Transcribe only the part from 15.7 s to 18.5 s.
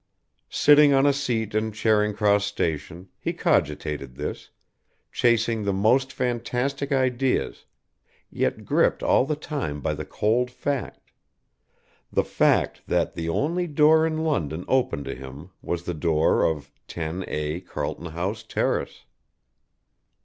the door of 10A, Carlton House